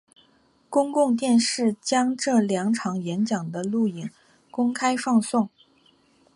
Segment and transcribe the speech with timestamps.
[0.67, 4.09] 公共电视将这两场演讲的录影
[4.49, 5.47] 公开放送。